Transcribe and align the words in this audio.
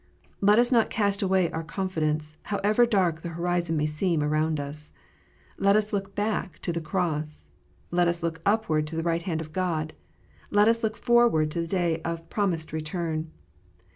Let 0.41 0.57
us 0.57 0.71
not 0.71 0.89
cast 0.89 1.21
away 1.21 1.51
our 1.51 1.61
confidence, 1.63 2.35
however 2.45 2.87
dark 2.87 3.21
the 3.21 3.29
horizon 3.29 3.77
may 3.77 3.85
seem 3.85 4.23
around 4.23 4.59
us. 4.59 4.91
Let 5.59 5.75
us 5.75 5.93
look 5.93 6.15
bade 6.15 6.49
to 6.63 6.73
the 6.73 6.81
cross. 6.81 7.51
Let 7.91 8.07
us 8.07 8.23
look 8.23 8.41
upward 8.43 8.87
to 8.87 8.95
the 8.95 9.03
right 9.03 9.21
hand 9.21 9.41
of 9.41 9.53
God. 9.53 9.93
Let 10.49 10.67
us 10.67 10.81
look 10.81 10.97
forward 10.97 11.51
to 11.51 11.61
the 11.61 11.67
day 11.67 12.01
of 12.01 12.17
the 12.17 12.23
promised 12.25 12.73
return. 12.73 13.29